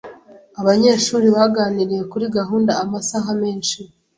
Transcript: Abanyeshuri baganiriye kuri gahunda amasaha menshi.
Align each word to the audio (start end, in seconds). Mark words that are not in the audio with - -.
Abanyeshuri 0.61 1.27
baganiriye 1.35 2.03
kuri 2.11 2.25
gahunda 2.37 2.71
amasaha 2.83 3.29
menshi. 3.41 3.79